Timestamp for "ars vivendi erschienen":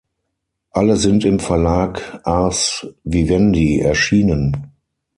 2.23-4.71